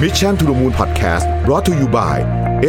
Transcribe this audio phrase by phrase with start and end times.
[0.00, 2.16] Mission to the Moon Podcast brought to you by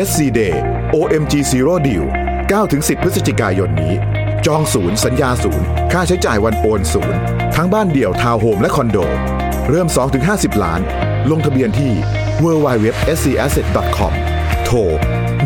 [0.06, 0.56] SC Day
[0.94, 2.06] OMG Zero Deal
[2.52, 3.94] 9-10 พฤศจิกายนนี้
[4.46, 7.20] จองศูนย์สัญญาศูนย์ ค่าใช้จ่ายวันโอนศูนย์
[7.56, 8.98] ทั้งบ้านเดี่ยวทาวน์โฮมและคอนโด
[9.70, 9.88] เริ่ม
[10.26, 10.82] 2-50 ล้าน
[11.32, 11.94] ลงทะเบียนที่
[12.44, 14.14] www.scasset.com
[14.66, 14.78] โทร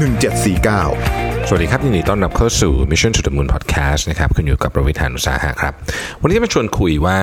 [0.10, 5.74] 1749 สวัสดีครับยินดีต้อนรับเข้าสู่ Mission to the Moon Podcast นะครับคุณอยู่กับประวิธานอุตสาหะครับ
[6.22, 7.20] วันนี้จะมาชวนคุยว่า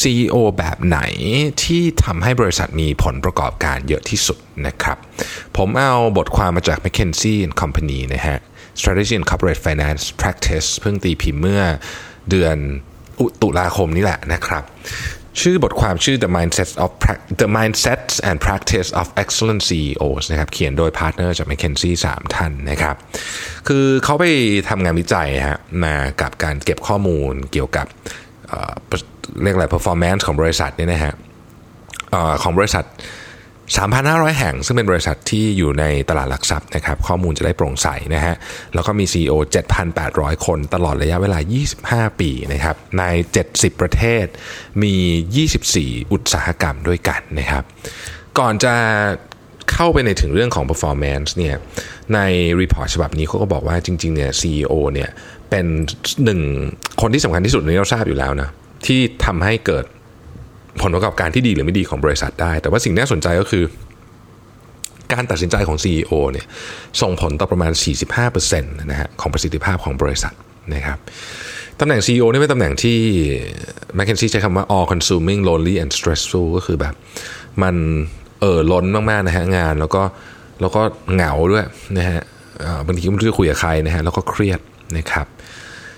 [0.00, 0.98] CEO แบบไหน
[1.62, 4.98] ที่ทำให้บริษัทมีผลประกอบการเยอะที่สุดนะครับ
[5.56, 8.38] ผมเอาบทความมาจาก McKinsey Company นะฮะ
[8.78, 11.62] Strategy and Corporate Finance Practice เพิ่งตีพิมพ์เมื่อ
[12.30, 12.56] เดือน
[13.42, 14.64] ตุลาคมนี้แหละนะครับ
[15.40, 21.46] ชื่อบทความชื่อ The Mindset of pra- The Mindsets and Practice of Excellent CEOs นะครับเขียนโดย partner จาก
[21.50, 22.96] McKinsey 3 ท่านนะครับ
[23.68, 24.24] คือเขาไป
[24.68, 27.86] ทำงานวิจัยฮะมากับการเก็บข้อมูลเกี่ยวกับ
[28.48, 28.72] เอ่อ
[29.42, 31.14] เรียกอะไร performance ของบริษัทเนี่ยนะฮะ
[32.14, 32.84] ออของบริษัท
[33.78, 38.34] 3,500 แห่ง ซึ่งเป็นบริษัทที่อยู่ในตลาดหลักทรัพย์นะครับ ข้อมูลจะได้โปร่งใสนะฮะ
[38.74, 39.34] แล้วก็มี CEO
[39.90, 41.38] 7,800 คนตลอดระยะเวลา
[41.76, 43.04] 25 ปีนะครับ ใน
[43.42, 44.24] 70 ประเทศ
[44.82, 44.94] มี
[45.56, 47.64] 24 อุตสาหกรรมด้วยกันนะครับ
[48.38, 48.74] ก่อนจะ
[49.72, 51.56] เข้าไปในถึงเรื่องของ performance เนี่ย
[52.14, 52.18] ใน
[52.60, 55.10] รีพอร์ตฉบับนี้เขาก็บอกว่าจริงๆ เนี่ย CEO เนี่ย
[55.50, 55.66] เป็น
[56.24, 56.40] หนึ่ง
[57.00, 58.50] คนที่สำคัญที่สุดในเราทราบอยู่แล้วนะ
[58.86, 59.84] ที่ทำให้เกิด
[60.82, 63.64] ผลประกอบการที่ดีหรือไม่ดีของบริษัทได้ แต่ว่าสิ่งที่น่าสนใจก็คือ
[65.12, 66.46] การตัดสินใจของ CEO เนี่ย
[67.00, 67.72] ส่งผลต่อประมาณ
[68.16, 70.34] 45%นะฮะของประสิทธิภาพของบริษัท
[70.74, 70.98] นะครับ
[71.80, 72.98] ตำแหน่ง CEO นี่เป็นตำแหน่งที่
[73.98, 76.94] McKinsey ใช้คำว่า all consuming lonely and stressful ก็คือแบบ
[77.62, 77.74] มัน
[78.40, 80.02] เออล้นมากๆนะฮะงานแล้วก็
[80.60, 80.82] แล้วก็
[81.14, 81.66] เหงาด้วย
[81.98, 82.20] นะฮะ
[82.86, 84.60] บางทีก็ไม่รู้จะคุยกับใครนะฮะแล้วก็เครียด
[84.98, 85.26] นะครับ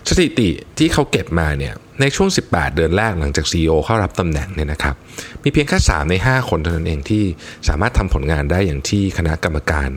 [0.09, 4.95] สถิติที่เขาเก็บมาเนี่ยในช่วง 18 เดือนแรกหลังจาก CEO เข้ารับตำแหน่งเนี่ยนะครับ
[5.43, 7.25] มีเพียงแค่ 3 ใน 5 คนเท่านั้นเองที่
[7.69, 9.89] สามารถทำผลงานได้อย่างที่คณะกรรมการ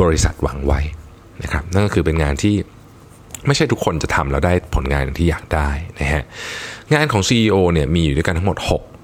[0.00, 0.80] บริษัทหวังไว้
[1.42, 2.54] นะครับนั่นก็คือเป็นงานที่
[3.46, 5.70] ไม่ใช่ทุกคนจะทำแล้วได้ผลงานอย่างที่อยากได้
[6.00, 6.22] นะฮะ
[6.94, 8.58] งานของ CEO เนี่ยมีอยู่ด้วยกันทั้งหมด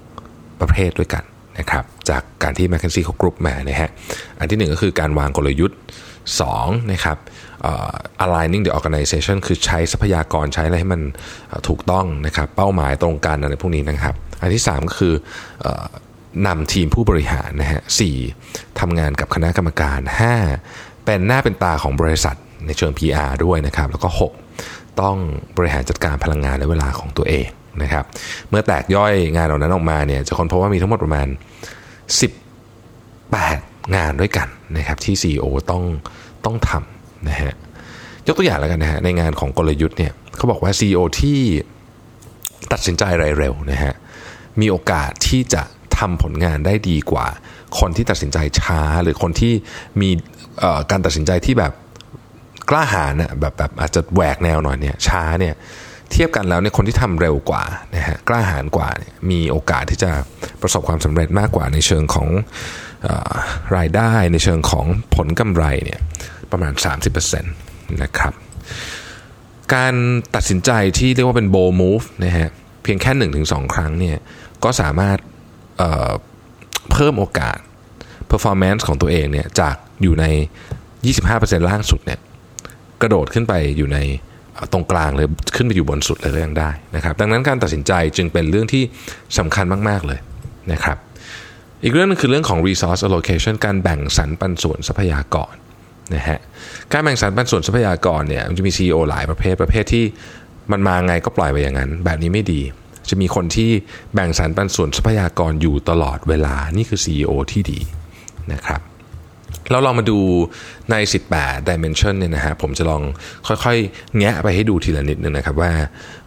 [0.07, 1.23] 6 ประเภทด้วยกัน
[1.59, 3.89] นะครับจากการที่ McKinsey เขากรุ๊ปมานะฮะ
[4.39, 5.77] อันที่หนึ่งก็คือการวางกลยุทธ์
[6.33, 7.17] 2นะครับ
[8.25, 11.01] aligning the organization คือใช้ทรัพยากรใช้อะไรให้มัน
[11.67, 15.13] ถูกต้องนะครับเป้าหมายตรงกันอะไรพวกนี้นะครับ อันที่ 3 ก็คือ
[16.47, 18.01] นำทีมผู้บริหารนะฮะส
[18.79, 19.99] ทำงานกับคณะกรรมการ
[20.53, 22.35] 5 เป็นหน้าเป็นตาของบริษัท
[22.65, 24.09] ในเชิง PR ด้วยนะครับ แล้วก็
[24.55, 25.17] 6 ต้อง
[25.57, 27.47] บริหารจัดการพลังงานและเวลาของตัวเอง
[27.81, 28.05] นะครับ
[28.49, 31.27] เมื่อแตกย่อยงานเหล่านั้นออกมาเนี่ยจะค้นพบว่ามีทั้งหมดประมาณ
[33.01, 35.83] 18 งานด้วยกันนะครับที่ CEO ต้อง
[36.45, 37.53] ต้องทำนะฮะ
[38.27, 41.39] ยกตัวอย่างแล้วกันนะฮะในงานของกลยุทธ์เนี่ยเขาบอกว่า CEO ที่
[42.71, 43.93] ตัดสินใจอะไรเร็วนะฮะ
[44.61, 45.61] มีโอกาสที่จะ
[45.97, 47.27] ทำผลงานได้ดีกว่า
[47.79, 49.53] คนที่ตัดสินใจช้า หรือคนที่
[50.01, 50.09] มี
[50.91, 51.73] การตัดสินใจที่แบบ
[52.69, 55.55] กล้าหาญนะแบบแบบอาจจะแหวกแนวหน่อยเนี่ยช้าเนี่ย
[56.11, 57.63] เทียบกันแล้วเนี่ยคนที่ทำเร็วกว่า
[57.95, 58.87] นะฮะกล้าหาญกว่า
[59.31, 60.11] มีโอกาสที่จะ
[60.61, 62.27] ประสบความสำเร็จมากกว่าในเชิงของ
[63.07, 63.33] ออ
[63.77, 64.85] รายได้ในเชิงของ
[65.15, 65.99] ผลกำไรเนี่ย
[66.51, 66.73] ประมาณ
[67.17, 68.33] 30%นะครับ
[69.73, 69.93] การ
[70.35, 72.49] ตัดสินใจที่เรียกว่าเป็น bold move นะฮะ
[72.83, 74.17] เพียงแค่ 1-2 ครั้งเนี่ย
[74.63, 75.17] ก็สามารถ
[75.77, 77.57] เเพิ่มโอกาส
[78.31, 80.25] performance ของตัวเองเนี่ยจากอยู่ใน
[80.97, 82.19] 25%ล่างสุดเนี่ย
[83.01, 83.97] กระโดดขึ้นไปอยู่ใน
[84.73, 88.83] ตรงกลางเลยขึ้นไปอยู่บนสุดเลยก็ยังได้นะครับ ดังนั้นการตัดสินใจจึงเป็นเรื่องที่
[89.37, 90.19] สำคัญมาก ๆ เลย
[90.71, 90.97] นะครับ
[91.83, 95.53] อีกเรื่องนึงคือเรื่องของ resource allocation การแบ่งสรรปันส่วนทรัพยากร
[96.15, 96.39] นะฮะ
[96.91, 100.05] การแบ่งสรรปันส่วนทรัพยากรเนี่ยมันจะมี CEO หลายประเภทประเภทที่
[100.71, 102.61] มันมาไงก็ปล่อยไปอย่างนั้น แบบนี้ไม่ดี
[103.09, 103.69] จะมีคนที่
[104.13, 107.79] แบ่งสรรปันส่วนทรัพยากรอยู่ตลอดเวลานี่คือ CEO ที่ดี
[108.53, 108.81] นะครับ
[109.71, 110.19] เราลองมาดู
[110.91, 110.95] ใน
[111.33, 113.01] 18 dimension เนี่ยนะฮะผมจะลอง
[113.47, 115.71] ค่อยๆ แงะไปให้ดูทีละนิดนึงนะครับว่า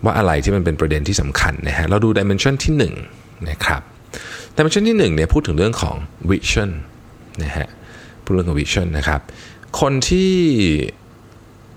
[0.05, 2.73] ว่าอะไรที่มันเป็นประเด็นที่สำคัญนะฮะเราดู dimension ที่
[3.15, 3.83] 1นะครับ
[4.57, 5.97] dimension ที่1เนี่ยพูดถึงเรื่องของ
[6.31, 6.71] vision
[7.43, 7.69] นะฮะ
[8.25, 9.21] พูดเรื่องของ vision นะครับ
[9.81, 10.33] คนที่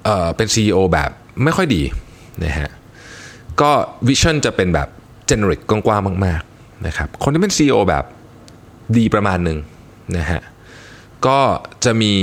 [0.03, 1.09] เอ่อเป็น CEO แบบ
[1.43, 1.83] ไม่ค่อยดี
[2.45, 2.69] นะฮะ
[3.61, 3.71] ก็
[4.07, 4.87] vision จะเป็นแบบ
[5.29, 8.05] generic กว้างๆมากๆนะครับคนที่เป็น CEO แบบ
[8.97, 9.57] ดีประมาณหนึ่ง
[10.17, 10.41] นะฮะ
[11.25, 11.39] ก็
[11.85, 12.13] จะมี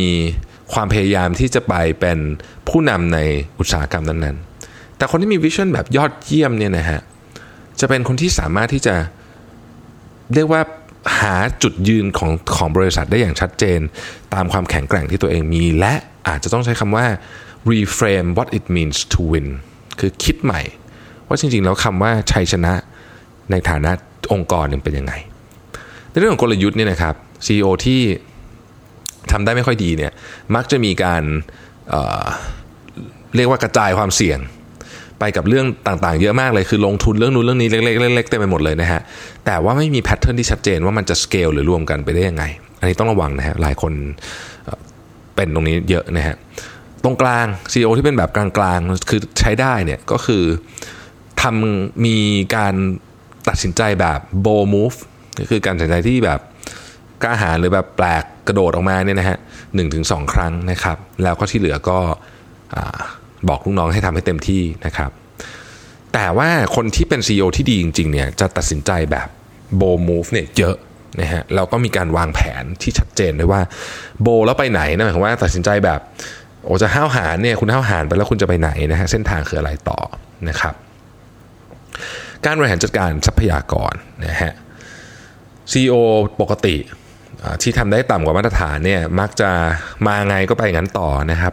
[0.73, 2.19] ความพยายามที่จะไปเป็น
[2.69, 3.19] ผู้นำใน
[3.58, 7.00] อุตสาหกรรมนั้นๆ แต่คนที่มีวิชั่นแบบยอดเยี่ยมเนี่ยนะฮะ
[7.81, 8.94] จะเป็นคนที่สามารถที่จะ
[10.35, 10.62] เรียกว่า
[11.20, 13.81] หาจุดยืนของของบริษัทได้อย่างชัดเจน
[14.35, 15.94] ตามความแข็งแกร่งที่ตัวเองมี และ
[16.29, 17.06] อาจจะต้องใช้คำว่า
[17.73, 19.49] reframe what it means to win
[20.00, 20.61] คือคิดใหม่
[21.29, 22.73] ว่าจริงๆ แล้วคำว่าชัยชนะ
[23.50, 23.91] ในฐานะ
[24.32, 25.12] องค์กรเป็นยังไง
[26.11, 27.14] ในเรื่องของกลยุทธ์เนี่ยนะครับ
[27.46, 28.00] CEO ที่
[29.32, 30.12] ทำได้ไม่ค่อยดีเนี่ย
[30.54, 31.22] มักจะมีการ
[31.90, 34.38] เเรียกว่ากระจายความเสี่ยง
[35.18, 39.00] ไปกับเรื่องต่างๆ เยอะมากเลยคือลงทุนเรื่องนู้นเรื่องนี้เล็กๆเล็กๆเต็มไปหมดเลยนะฮะ
[39.46, 42.44] แต่ว่าไม่มีแพทเทิร์นที่ชัดเจนว่ามันจะสเกลหรือรวมกันไปได้ยังไง
[42.80, 43.92] อันนี้ต้องระวังนะฮะหลายคน
[45.34, 46.36] เป็นตรงนี้เยอะนะฮะ
[47.04, 50.44] ตรงกลาง CEO ที่เป็นแบบกลางๆ คือใช้ได้เนี่ยก็คือ
[51.42, 52.16] ทำมี
[52.56, 52.74] การ
[53.48, 54.96] ตัดสินใจแบบ bold move
[55.40, 56.40] ก็คือการตัดสินใจที่แบบ
[57.24, 59.38] กล้าหาญหรือแบบแปลกกระโดดออกมาเนี่ยนะฮะ
[59.74, 61.98] หนึ่งถึงสองครั้งนะครับ แล้วก็ที่เหลือก็
[63.48, 65.10] บอกลูกน้องให้ทำให้เต็มที่นะครับ
[66.14, 69.28] แต่ว่าคนที่เป็น CEO ที่ดีจริงๆเนี่ยจะตัดสินใจแบบ
[69.80, 70.76] bold move เนี่ยเยอะ
[71.20, 73.60] นะฮะแล้วก็มีการวางแผนที่ชัดเจนด้วยว่า
[74.22, 76.00] โบแล้วไปไหนนะหมายความว่าตัดสินใจแบบ
[76.64, 79.98] โอ้จะห้าวหาญเนี่ยคุณห้าวหาญไปแล้วคุณจะไปไหนนะฮะเส้นทางคืออะไรต่อ
[80.48, 80.74] นะครับ
[82.44, 83.94] การบริหารจัดการทรัพยากร
[84.26, 84.52] นะฮะ
[85.72, 85.94] CEO
[86.40, 86.76] ปกติ
[87.62, 89.50] ที่ทำได้ต่ำกว่ามาตรฐานเนี่ยมักจะ
[90.06, 91.52] มาไงก็ไปงั้นต่อนะครับ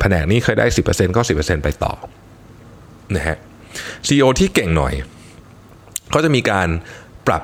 [0.00, 1.92] แผนกนี้เคยได้ 10%ก็ 10%ไปต่อ
[3.16, 3.36] นะฮะ
[4.06, 4.94] CEO ที่เก่งหน่อย
[6.14, 6.68] ก็จะมีการ
[7.26, 7.42] ปรับ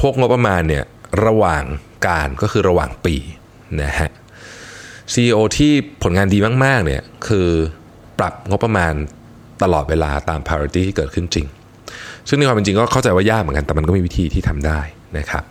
[0.00, 0.84] พวกงบประมาณเนี่ย
[1.26, 1.64] ระหว่าง
[2.06, 3.16] การก็คือระหว่างปี
[3.82, 4.10] นะฮะ
[5.12, 5.72] CEO ที่
[6.02, 7.48] ผลงานดีมาก ๆ เนี่ยคือ
[8.18, 8.92] ปรับงบประมาณ
[9.62, 11.46] ตลอดเวลาตาม priority ที่เกิดขึ้นจริง
[12.28, 14.80] ซึ่งในความเป็นจริงก็เข้าใจว่ายากเหมือนกันแต่มันก็มีวิธีที่ทำได้
[15.18, 15.44] นะครับ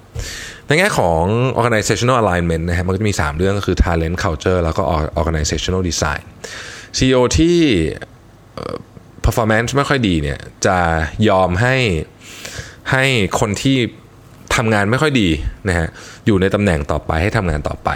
[0.67, 1.21] ในแง่ของ
[1.59, 4.81] organizational alignment นะฮะมันก็จะมี 3 เรื่องก็คือ talent culture แล้วก็
[5.21, 6.23] organizational design
[6.97, 7.57] CEO ที่
[9.25, 10.77] performance ไม่ค่อยดีเนี่ยจะ
[11.29, 11.75] ยอมให้
[12.91, 13.03] ให้
[13.39, 13.77] คนที่
[14.55, 15.29] ทำงานไม่ค่อยดี
[15.67, 15.87] นะฮะ
[16.25, 17.89] อยู่ในตำแหน่งต่อไปให้ทำงานต่อไป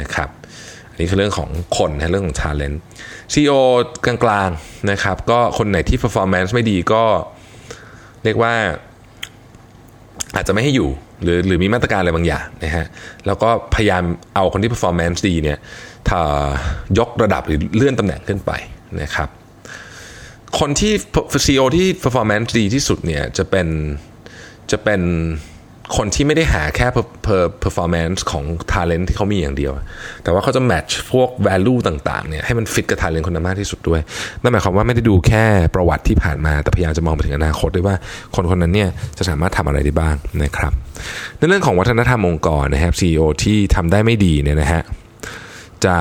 [0.00, 0.28] นะครับ
[0.90, 2.76] อันนี้คือเรื่องของคนนะเรื่องของ talent
[3.32, 3.60] CEO
[4.04, 7.04] กลางๆนะครับก็คนไหนที่ performance ไม่ดีก็
[8.24, 8.54] เรียกว่า
[10.36, 10.90] อาจจะไม่ให้อยู่
[11.22, 12.86] หรือหรือมีมาตรการอะไรบางอย่างนะฮะ
[13.26, 14.02] แล้วก็พยายาม
[14.34, 15.58] เอาคนที่ performance ดีเนี่ย
[16.08, 16.20] ถ้า
[16.98, 18.52] ยกระดับหรือเลื่อนตำแหน่งขึ้นไป
[19.02, 19.28] นะครับ
[20.58, 20.92] คนที่
[21.44, 23.68] CEO ที่ performance ดีที่สุดเนี่ยจะเป็น
[24.70, 25.00] จะเป็น
[25.96, 26.86] คนที่ไม่ได้หาแค่
[27.64, 29.72] performance ของ talent ที่เขามีอย่างเดียว
[30.24, 34.00] แต่ว่าเขาจะ match พวก value ต่างๆเนี่ยให้มัน fit กับ talent คนนั้นมากที่สุดด้วย
[34.40, 35.44] นั่นหมายความว่าไม่ได้ดูแค่
[35.74, 37.96] ประวัติที่ผ่านมา แต่พยายามจะมองไปถึงอนาคตด้วยว่า
[38.34, 38.88] คนคนนั้นเนี่ย
[39.18, 40.72] จะสามารถทำอะไรได้บ้างนะครับ
[41.38, 44.82] ในเรื่องของวัฒนธรรมองค์กรนะครับ CEO ที่ทำได้ไม่ดีเนี่ยนะฮะ
[45.84, 45.96] จะ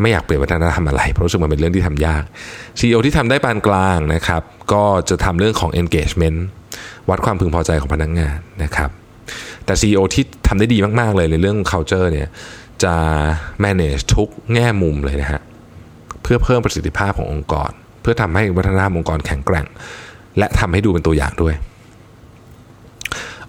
[0.00, 2.22] ไม่อยากเปลี่ยนวัฒนธรรมอะไร เพราะรู้สึกมันเป็นเรื่องที่ทำยาก
[2.78, 4.42] CEO ที่ทำได้ปานกลางนะครับ
[4.72, 6.38] ก็จะทำเรื่องของ engagement
[7.10, 8.90] วัดความพึงพอใจของพนักงงานนะครับ
[9.64, 12.28] แต่ CEO ที่ทำได้ดีมาก ๆ เลยในเรื่อง culture เนี่ย
[12.82, 12.94] จะ
[13.64, 15.40] manage ทุกแง่มุมเลยนะฮะ
[16.22, 17.70] เพื่อเพิ่มประสิทธิภาพขององค์กร
[18.00, 19.66] เพื่อทำให้วัฒนธรรมองค์กรแข็งแกร่ง
[20.38, 21.54] และทำให้ดูเป็นตัวอย่างด้วย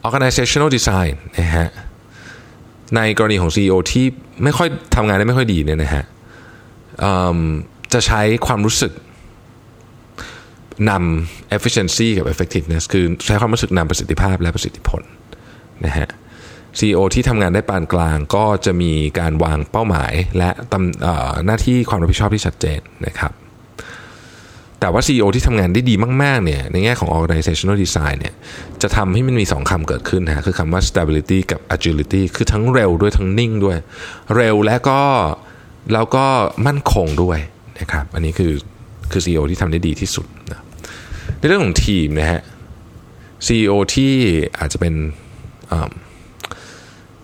[0.06, 1.68] organizational design นะฮะ
[2.95, 4.06] ในกรณีของ CEO ที่
[4.44, 6.03] ไม่ค่อยทำงานได้ไม่ค่อยดีเนี่ยนะฮะ
[7.94, 8.92] จะใช้ความรู้สึก
[10.89, 15.01] นำ efficiency กับ effectiveness คือใช้ความรู้สึกนำประสิทธิภาพและประสิทธิผล
[15.85, 16.09] นะฮะ
[16.77, 23.31] CEO ที่ทำงานได้ปานกลางก็จะมีการวางเป้าหมายและตำหน้าที่ความรับผิดชอบที่ชัดเจนนะครับ
[24.79, 28.35] แต่ว่า CEO ที่ทำงานได้ดีมาก ๆ เนี่ย ในแง่ของ organizational design เนี่ย
[28.81, 33.77] จะทำให้มันมี 2คำเกิดขึ้นนะคือคำว่า stability กับ agility คือทั้งเร็วด้วยทั้งนิ่งด้วย
[34.36, 35.01] เร็วและก็
[35.93, 36.25] แล้วก็
[36.67, 37.39] มั่นคงด้วย
[37.79, 38.53] นะครับ อันนี้คือ
[39.12, 40.62] คือ CEO ที่ทำได้ดีที่สุดนะ
[41.39, 42.41] ในเรื่องของทีมนะฮะ
[43.46, 44.13] CEO ที่
[44.60, 44.94] อาจจะเป็น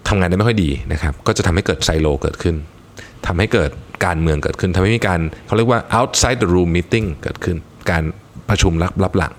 [0.08, 2.55] ทำงานได้ไม่ค่อยดีนะครับ ก็จะทำให้เกิดไซโลเกิดขึ้น
[3.27, 3.72] ทำให้เกิด
[4.05, 7.58] การเมืองเกิดขึ้นทำให้มีการเขาเรียกว่า outside the room meeting เกิดขึ้น
[7.89, 8.03] การ
[8.50, 9.34] ประชุมรับรับหลัง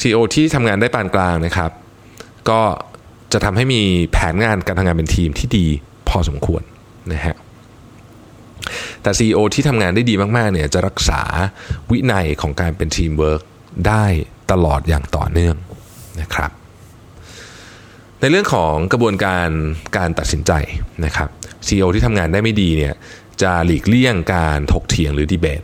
[0.00, 1.70] CEO ที่ทำงานได้ปานกลางนะครับ
[2.50, 2.60] ก็
[3.32, 5.66] จะทำให้มีแผนงานการทำงานเป็นทีมที่ดี
[6.08, 6.62] พอสมควร
[7.12, 7.36] นะฮะ
[9.02, 11.20] แต่ CEO ที่ทำงานได้ดีมาก ๆ เนี่ยจะรักษา
[11.90, 13.42] วินัยของการเป็นทีมเวิร์ก
[13.88, 14.04] ได้
[14.50, 15.56] ตลอดอย่างต่อเนื่อง
[16.20, 16.50] นะครับ
[18.20, 19.48] ในเรื่องของกระบวนการ
[19.96, 20.52] การตัดสินใจ
[21.04, 21.28] นะครับ
[21.66, 22.94] CEO ที่ทำงานได้ไม่ดีเนี่ย
[23.42, 25.62] จะหลีกเลี่ยงการถกเถียงหรือดีเบต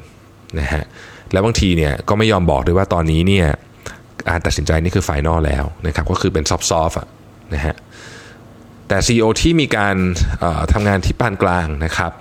[0.61, 0.85] นะฮะ
[1.33, 3.47] แล้วบางทีเนี่ยก็ไม่ยอมบอกด้วยว่าตอนนี้เนี่ย
[4.28, 7.75] การตัดสินใจนี่คือ final แล้วนะครับก็คือเป็น soft ๆนะฮะ
[8.88, 9.97] แต่ CEO ที่มีการ
[10.73, 12.12] ทำงานที่ปานกลางนะครับ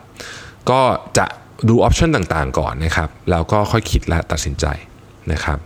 [0.70, 0.82] ก็
[1.18, 1.26] จะ
[1.70, 4.66] ดูออปชันต่างๆก่อนนะครับแล้วก็ค่อยคิดและตัดสินใจ
[5.32, 5.60] นะครับ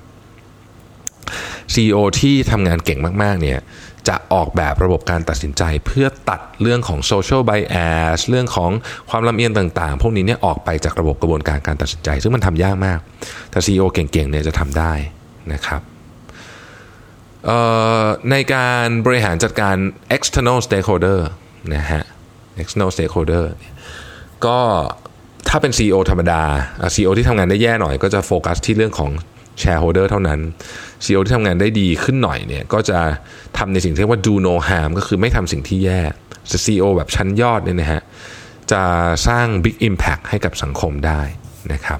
[1.74, 3.60] CEO ที่ทำงานเก่งมากๆเนี่ย
[4.07, 8.72] จะออกแบบระบบการตัดสินใจเพื่อตัดเรื่องของ social bias เรื่องของ
[9.10, 13.00] ความลำเอียงต่างๆ พวกนี้เนี่ยออกไปจากระบบกระบวนการการตัดสินใจ ซึ่งมันทำยากมาก
[13.51, 14.93] แต่ CEO เก่งๆเนี่ยจะทำได้
[15.53, 15.81] นะครับ
[18.31, 19.75] ในการบริหารจัดการ
[20.17, 21.19] external stakeholder
[21.74, 22.03] นะฮะ
[22.62, 23.45] external stakeholder
[24.45, 24.60] ก็
[25.50, 26.41] ถ้าเป็น CEO ธรรมดา
[26.93, 29.12] CEO ที่ทำงานได้แย่หน่อยก็จะโฟกัสที่เรื่องของ
[29.62, 30.40] shareholder เท่านั้น
[31.04, 33.00] CEO ที่ทำงานได้ดีขึ้นหน่อยเนี่ยก็จะ
[33.58, 36.02] ทำในสิ่งที่เรียกว่า do no harm ก็คือไม่ทำสิ่งที่แย่
[36.66, 38.02] CEO แบบชั้นยอดเนี่ยนะฮะ
[38.72, 38.84] จะ
[39.28, 41.22] สร้าง big impact ให้กับสังคมได้
[41.74, 42.00] นะครับ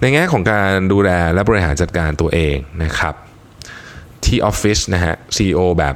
[0.00, 3.14] ในแง่ของการดูแลและบริหารจัดการตัวเองนะครับ
[4.24, 5.94] ที่ออฟฟิศนะฮะ CEO แบบ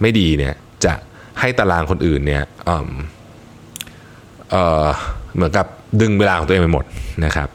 [0.00, 0.94] ไม่ดีเนี่ยจะ
[1.40, 4.86] ให้ตารางคนอื่นเนี่ยเออ
[5.34, 5.66] เหมือนกับ
[6.00, 6.84] ดึงเวลาของตัวเองไปหมด
[7.24, 7.48] นะครับ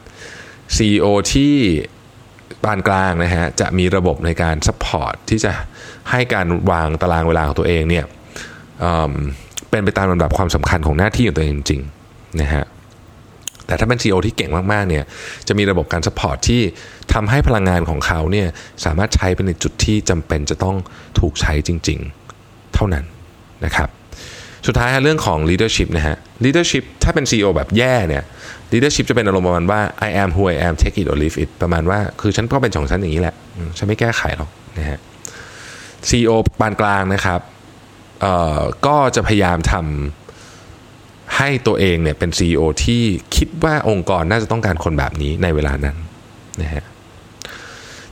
[0.76, 1.54] CEO ที่
[2.64, 5.52] ปานกลางนะฮะจะมีระบบในการ support ที่จะ
[6.10, 8.04] ให้การวางตารางเวลาของตัวเองเนี่ย
[8.80, 12.64] เป็นไปตามลำดับความสำคัญของหน้าที่ของตัวเองจริงๆนะฮะ
[13.66, 15.04] แต่ถ้าเป็น CEO ที่เก่งมากๆเนี่ย
[15.48, 16.62] จะมีระบบการ support ที่
[17.12, 18.48] ทำให้พลังงานของเขาเนี่ย
[18.84, 20.76] สามารถใช้เป็นในจุดที่จำเป็นจะต้อง
[21.20, 21.98] ถูกใช้จริง
[22.36, 23.04] ๆ เท่านั้น
[23.64, 23.88] นะครับ
[24.66, 28.24] สุดท้ายเรื่องของ leadership นะฮะ leadership ถ้าเป็น CEO แบบแย่เนี่ย
[28.72, 33.34] leadership จะเป็นอารมณ์ประมาณว่า I am who I am take it or leave it ประมาณว่าคือฉันก็เป็นของฉันอย่างนี้แหละ
[33.78, 34.98] ฉันไม่แก้ไขหรอกนะฮะ
[36.08, 37.40] CEO ปานกลางนะครับ
[38.86, 43.02] ก็จะพยายามทำให้ตัวเองเนี่ยเป็น CEO ที่
[43.36, 45.96] คิดว่าองค์กรน่าจะต้องการคนแบบนี้ในเวลานั้น
[46.62, 46.84] นะฮะ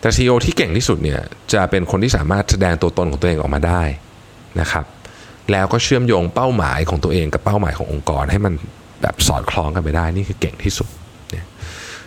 [0.01, 1.21] แต่ CEO ที่เก่งที่สุดเนี่ย
[1.53, 3.83] จะเป็นคนที่สามารถแสดงตัวตนของตัวเองออกมาได้
[4.61, 4.85] นะครับ
[5.51, 8.55] แล้วก็เชื่อมโยงเป้าหมายของตัวเองกับเป้าหมายขององค์กรให้มัน
[9.03, 10.89] แบบสอดคล้องกันไปได้นี่คือเก่งที่สุด
[11.31, 11.45] เนี่ย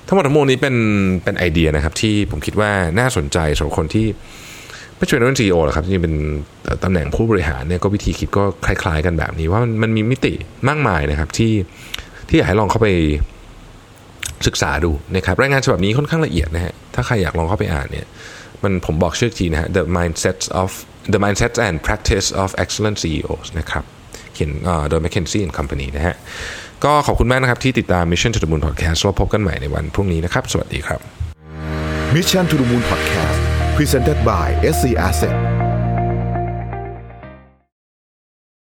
[0.07, 0.75] ทั้งหมดทั้งมวลนี้เป็น
[1.23, 4.07] เป็นไอเดียนะครับ ที่ผมคิดว่าน่าสนใจสำหรับคนที่
[4.97, 6.15] ไม่ใช่เป็นเรื่อง CEO หรอกครับจริงๆเป็น
[6.83, 10.33] ตำแหน่งผู้บริหารเนี่ยก็วิธีคิดก็คล้าย ๆ กันแบบนี้ว่ามันมันมีมิติ
[10.67, 11.53] มากมายนะครับที่
[12.29, 12.87] ที่อยากให้ลองเข้าไป
[14.47, 18.05] ศึกษาดูนะครับรายงานฉบับนี้ค่อนข้างละเอียดนะฮะถ้าใครอยากลองเข้าไปอ่านเนี่ย
[18.63, 20.69] มันผมบอกชื่อทีนะฮะ the mindsets of
[21.13, 23.83] the mindsets and practice of excellent CEOs นะครับ
[24.33, 24.51] เขียน
[24.89, 26.15] โดย McKinsey and Company นะฮะ
[26.85, 30.99] ก็ขอบคุณมากนะครับที่ติดตาม Mission to the Moon Podcast แล้วพบกันใหม่ในวันพรุ่งนี้นะครับ สวัสดีครับ
[32.15, 33.39] Mission to the Moon Podcast
[33.77, 35.35] Presented by SC Asset